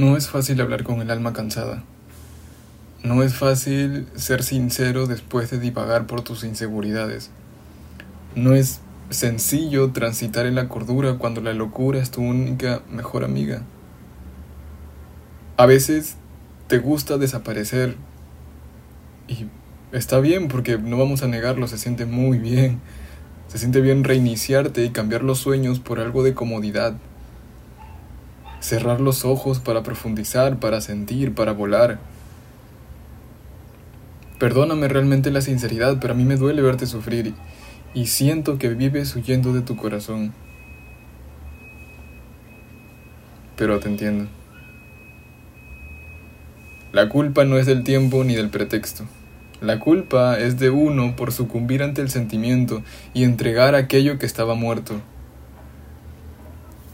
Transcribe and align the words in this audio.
No 0.00 0.16
es 0.16 0.30
fácil 0.30 0.58
hablar 0.62 0.82
con 0.82 1.02
el 1.02 1.10
alma 1.10 1.34
cansada. 1.34 1.84
No 3.04 3.22
es 3.22 3.34
fácil 3.34 4.06
ser 4.14 4.42
sincero 4.42 5.06
después 5.06 5.50
de 5.50 5.60
divagar 5.60 6.06
por 6.06 6.22
tus 6.22 6.42
inseguridades. 6.42 7.30
No 8.34 8.54
es 8.54 8.80
sencillo 9.10 9.90
transitar 9.90 10.46
en 10.46 10.54
la 10.54 10.70
cordura 10.70 11.18
cuando 11.18 11.42
la 11.42 11.52
locura 11.52 11.98
es 11.98 12.10
tu 12.10 12.22
única 12.22 12.80
mejor 12.90 13.24
amiga. 13.24 13.60
A 15.58 15.66
veces 15.66 16.16
te 16.66 16.78
gusta 16.78 17.18
desaparecer 17.18 17.96
y 19.28 19.48
está 19.92 20.18
bien 20.20 20.48
porque 20.48 20.78
no 20.78 20.96
vamos 20.96 21.22
a 21.22 21.28
negarlo, 21.28 21.68
se 21.68 21.76
siente 21.76 22.06
muy 22.06 22.38
bien. 22.38 22.80
Se 23.48 23.58
siente 23.58 23.82
bien 23.82 24.02
reiniciarte 24.02 24.82
y 24.82 24.92
cambiar 24.92 25.24
los 25.24 25.40
sueños 25.40 25.78
por 25.78 26.00
algo 26.00 26.22
de 26.22 26.32
comodidad. 26.32 26.96
Cerrar 28.60 29.00
los 29.00 29.24
ojos 29.24 29.58
para 29.58 29.82
profundizar, 29.82 30.58
para 30.58 30.80
sentir, 30.80 31.34
para 31.34 31.52
volar. 31.52 31.98
Perdóname 34.38 34.88
realmente 34.88 35.30
la 35.30 35.40
sinceridad, 35.40 35.98
pero 36.00 36.14
a 36.14 36.16
mí 36.16 36.24
me 36.24 36.36
duele 36.36 36.62
verte 36.62 36.86
sufrir 36.86 37.34
y 37.94 38.06
siento 38.06 38.58
que 38.58 38.68
vives 38.68 39.14
huyendo 39.16 39.52
de 39.52 39.62
tu 39.62 39.76
corazón. 39.76 40.32
Pero 43.56 43.80
te 43.80 43.88
entiendo. 43.88 44.28
La 46.92 47.08
culpa 47.08 47.44
no 47.44 47.58
es 47.58 47.66
del 47.66 47.84
tiempo 47.84 48.24
ni 48.24 48.34
del 48.34 48.48
pretexto. 48.48 49.04
La 49.60 49.78
culpa 49.78 50.38
es 50.38 50.58
de 50.58 50.70
uno 50.70 51.14
por 51.16 51.32
sucumbir 51.32 51.82
ante 51.82 52.00
el 52.00 52.08
sentimiento 52.08 52.82
y 53.12 53.24
entregar 53.24 53.74
aquello 53.74 54.18
que 54.18 54.24
estaba 54.24 54.54
muerto. 54.54 55.00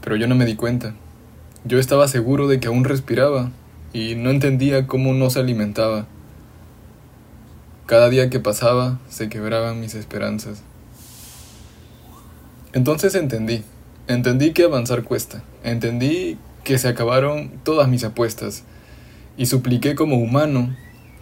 Pero 0.01 0.17
yo 0.17 0.27
no 0.27 0.35
me 0.35 0.45
di 0.45 0.55
cuenta. 0.55 0.93
Yo 1.67 1.79
estaba 1.79 2.07
seguro 2.07 2.47
de 2.47 2.61
que 2.61 2.67
aún 2.67 2.85
respiraba 2.85 3.51
y 3.91 4.15
no 4.15 4.29
entendía 4.29 4.87
cómo 4.87 5.13
no 5.13 5.29
se 5.29 5.41
alimentaba. 5.41 6.05
Cada 7.85 8.07
día 8.09 8.29
que 8.29 8.39
pasaba 8.39 8.99
se 9.09 9.27
quebraban 9.27 9.81
mis 9.81 9.93
esperanzas. 9.93 10.63
Entonces 12.71 13.15
entendí, 13.15 13.63
entendí 14.07 14.53
que 14.53 14.63
avanzar 14.63 15.03
cuesta, 15.03 15.43
entendí 15.61 16.37
que 16.63 16.77
se 16.77 16.87
acabaron 16.87 17.51
todas 17.65 17.89
mis 17.89 18.05
apuestas 18.05 18.63
y 19.35 19.47
supliqué 19.47 19.93
como 19.93 20.15
humano, 20.15 20.73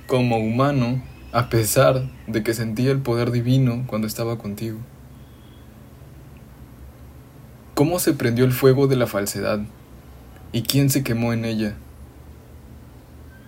como 0.05 0.38
humano, 0.38 1.02
a 1.31 1.50
pesar 1.50 2.03
de 2.27 2.44
que 2.44 2.53
sentía 2.53 2.92
el 2.92 3.00
poder 3.00 3.31
divino 3.31 3.83
cuando 3.88 4.05
estaba 4.05 4.38
contigo. 4.38 4.77
¿Cómo 7.73 7.98
se 7.98 8.14
prendió 8.14 8.45
el 8.45 8.52
fuego 8.52 8.86
de 8.86 8.95
la 8.95 9.08
falsedad? 9.08 9.61
¿Y 10.56 10.61
quién 10.61 10.89
se 10.89 11.03
quemó 11.03 11.34
en 11.34 11.44
ella? 11.44 11.75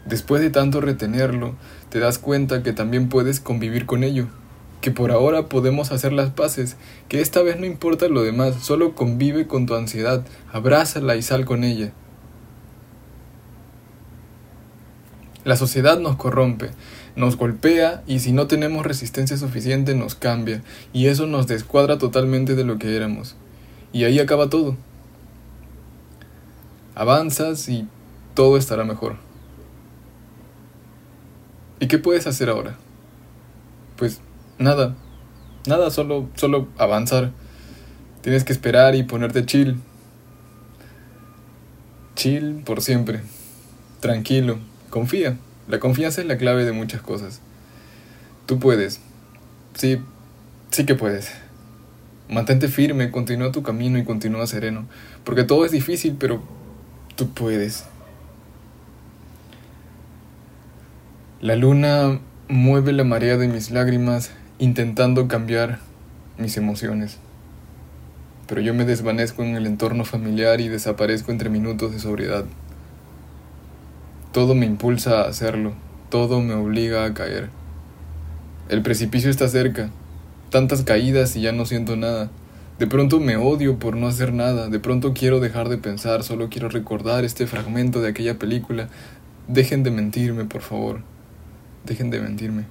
Después 0.05 0.41
de 0.41 0.49
tanto 0.49 0.81
retenerlo, 0.81 1.55
te 1.87 1.99
das 1.99 2.17
cuenta 2.17 2.63
que 2.63 2.73
también 2.73 3.07
puedes 3.07 3.39
convivir 3.39 3.85
con 3.85 4.03
ello, 4.03 4.27
que 4.81 4.91
por 4.91 5.11
ahora 5.11 5.47
podemos 5.47 5.93
hacer 5.93 6.11
las 6.11 6.31
paces, 6.31 6.75
que 7.07 7.21
esta 7.21 7.41
vez 7.43 7.61
no 7.61 7.65
importa 7.65 8.09
lo 8.09 8.23
demás, 8.23 8.55
solo 8.61 8.93
convive 8.93 9.47
con 9.47 9.65
tu 9.65 9.75
ansiedad, 9.75 10.25
abrázala 10.51 11.15
y 11.15 11.21
sal 11.21 11.45
con 11.45 11.63
ella. 11.63 11.93
La 15.45 15.55
sociedad 15.55 15.97
nos 15.99 16.17
corrompe, 16.17 16.71
nos 17.15 17.37
golpea 17.37 18.03
y 18.05 18.19
si 18.19 18.33
no 18.33 18.47
tenemos 18.47 18.85
resistencia 18.85 19.37
suficiente 19.37 19.95
nos 19.95 20.15
cambia, 20.15 20.61
y 20.91 21.07
eso 21.07 21.25
nos 21.25 21.47
descuadra 21.47 21.97
totalmente 21.97 22.53
de 22.53 22.65
lo 22.65 22.77
que 22.77 22.97
éramos. 22.97 23.37
Y 23.93 24.03
ahí 24.03 24.19
acaba 24.19 24.49
todo 24.49 24.75
avanzas 26.97 27.69
y 27.69 27.87
todo 28.33 28.57
estará 28.57 28.83
mejor. 28.83 29.17
¿Y 31.79 31.87
qué 31.87 31.99
puedes 31.99 32.25
hacer 32.25 32.49
ahora? 32.49 32.75
Pues 33.97 34.19
nada, 34.57 34.95
nada, 35.67 35.91
solo, 35.91 36.27
solo 36.35 36.67
avanzar. 36.79 37.31
Tienes 38.21 38.43
que 38.43 38.51
esperar 38.51 38.95
y 38.95 39.03
ponerte 39.03 39.45
chill. 39.45 39.77
Chill 42.15 42.63
por 42.65 42.81
siempre. 42.81 43.21
Tranquilo. 43.99 44.57
Confía. 44.89 45.37
La 45.67 45.79
confianza 45.79 46.21
es 46.21 46.27
la 46.27 46.37
clave 46.37 46.65
de 46.65 46.71
muchas 46.71 47.01
cosas. 47.01 47.41
Tú 48.47 48.57
puedes. 48.57 49.01
Sí, 49.75 50.01
sí 50.71 50.85
que 50.87 50.95
puedes. 50.95 51.31
Mantente 52.27 52.67
firme, 52.69 53.11
continúa 53.11 53.51
tu 53.51 53.61
camino 53.61 53.99
y 53.99 54.03
continúa 54.03 54.47
sereno. 54.47 54.87
Porque 55.23 55.43
todo 55.43 55.63
es 55.63 55.71
difícil, 55.71 56.15
pero 56.17 56.41
Tú 57.17 57.29
puedes. 57.29 57.83
La 61.41 61.55
luna 61.55 62.19
mueve 62.47 62.93
la 62.93 63.03
marea 63.03 63.37
de 63.37 63.47
mis 63.47 63.71
lágrimas 63.71 64.29
intentando 64.59 65.27
cambiar 65.27 65.79
mis 66.37 66.57
emociones. 66.57 67.17
Pero 68.45 68.61
yo 68.61 68.75
me 68.75 68.85
desvanezco 68.85 69.41
en 69.41 69.55
el 69.55 69.65
entorno 69.65 70.05
familiar 70.05 70.61
y 70.61 70.67
desaparezco 70.67 71.31
entre 71.31 71.49
minutos 71.49 71.91
de 71.91 71.99
sobriedad. 71.99 72.45
Todo 74.31 74.53
me 74.53 74.67
impulsa 74.67 75.21
a 75.21 75.27
hacerlo, 75.27 75.73
todo 76.11 76.39
me 76.41 76.53
obliga 76.53 77.03
a 77.03 77.15
caer. 77.15 77.49
El 78.69 78.83
precipicio 78.83 79.31
está 79.31 79.47
cerca, 79.47 79.89
tantas 80.51 80.83
caídas 80.83 81.35
y 81.35 81.41
ya 81.41 81.51
no 81.51 81.65
siento 81.65 81.95
nada. 81.95 82.29
De 82.79 82.85
pronto 82.85 83.19
me 83.19 83.37
odio 83.37 83.79
por 83.79 83.95
no 83.95 84.07
hacer 84.07 84.33
nada, 84.33 84.69
de 84.69 84.79
pronto 84.79 85.13
quiero 85.13 85.39
dejar 85.39 85.67
de 85.67 85.79
pensar, 85.79 86.21
solo 86.21 86.47
quiero 86.49 86.69
recordar 86.69 87.25
este 87.25 87.47
fragmento 87.47 88.01
de 88.01 88.09
aquella 88.09 88.37
película. 88.37 88.87
Dejen 89.47 89.81
de 89.81 89.89
mentirme, 89.89 90.45
por 90.45 90.61
favor. 90.61 91.01
Dejen 91.85 92.11
de 92.11 92.21
mentirme. 92.21 92.65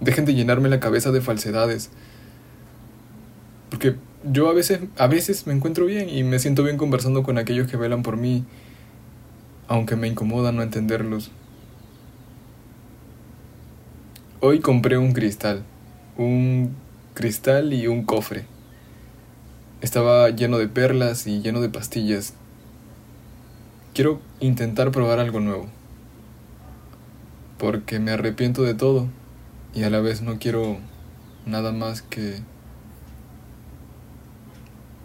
Dejen 0.00 0.24
de 0.24 0.34
llenarme 0.34 0.68
la 0.68 0.78
cabeza 0.78 1.10
de 1.10 1.20
falsedades. 1.20 1.90
Porque 3.70 3.96
yo 4.22 4.48
a 4.48 4.52
veces, 4.52 4.80
a 4.98 5.08
veces 5.08 5.48
me 5.48 5.52
encuentro 5.52 5.86
bien 5.86 6.08
y 6.08 6.22
me 6.22 6.38
siento 6.38 6.62
bien 6.62 6.76
conversando 6.76 7.24
con 7.24 7.38
aquellos 7.38 7.68
que 7.68 7.76
velan 7.76 8.04
por 8.04 8.16
mí, 8.16 8.44
aunque 9.66 9.96
me 9.96 10.06
incomoda 10.06 10.52
no 10.52 10.62
entenderlos. 10.62 11.32
Hoy 14.38 14.60
compré 14.60 14.96
un 14.96 15.12
cristal, 15.12 15.64
un 16.16 16.70
cristal 17.14 17.72
y 17.72 17.88
un 17.88 18.04
cofre. 18.04 18.51
Estaba 19.82 20.30
lleno 20.30 20.58
de 20.58 20.68
perlas 20.68 21.26
y 21.26 21.40
lleno 21.42 21.60
de 21.60 21.68
pastillas. 21.68 22.34
Quiero 23.94 24.20
intentar 24.38 24.92
probar 24.92 25.18
algo 25.18 25.40
nuevo. 25.40 25.66
Porque 27.58 27.98
me 27.98 28.12
arrepiento 28.12 28.62
de 28.62 28.74
todo 28.74 29.08
y 29.74 29.82
a 29.82 29.90
la 29.90 30.00
vez 30.00 30.22
no 30.22 30.38
quiero 30.38 30.78
nada 31.46 31.72
más 31.72 32.00
que 32.00 32.38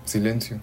silencio. 0.05 0.59